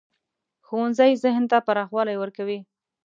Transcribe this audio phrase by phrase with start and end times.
[0.65, 2.59] ښوونځی ذهن ته پراخوالی ورکوي